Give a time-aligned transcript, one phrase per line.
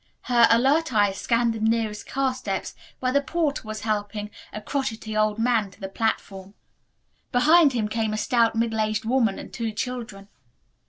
[0.23, 5.15] Her alert eyes scanned the nearest car steps where the porter was helping a crotchety
[5.15, 6.55] old man to the platform.
[7.31, 10.27] Behind him, came a stout middle aged woman and two children.